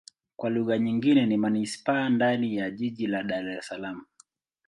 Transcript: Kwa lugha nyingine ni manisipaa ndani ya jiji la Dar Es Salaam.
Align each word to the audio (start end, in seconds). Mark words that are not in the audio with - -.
Kwa 0.35 0.49
lugha 0.49 0.77
nyingine 0.79 1.25
ni 1.25 1.37
manisipaa 1.37 2.09
ndani 2.09 2.55
ya 2.55 2.71
jiji 2.71 3.07
la 3.07 3.23
Dar 3.23 3.49
Es 3.49 3.67
Salaam. 3.67 4.05